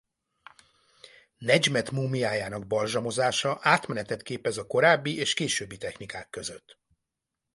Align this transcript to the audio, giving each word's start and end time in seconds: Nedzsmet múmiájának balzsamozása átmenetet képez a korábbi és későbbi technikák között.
Nedzsmet 1.37 1.91
múmiájának 1.91 2.67
balzsamozása 2.67 3.57
átmenetet 3.61 4.21
képez 4.21 4.57
a 4.57 4.67
korábbi 4.67 5.17
és 5.17 5.33
későbbi 5.33 5.77
technikák 5.77 6.29
között. 6.29 6.79